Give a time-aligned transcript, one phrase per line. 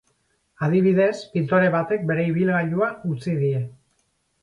[0.67, 3.65] Adibidez, pintore batek bere ibilgailua utzi die.